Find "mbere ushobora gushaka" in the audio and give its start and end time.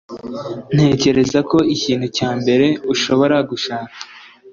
2.39-3.95